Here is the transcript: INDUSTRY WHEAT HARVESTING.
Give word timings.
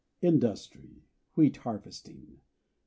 INDUSTRY 0.23 1.03
WHEAT 1.35 1.57
HARVESTING. 1.57 2.39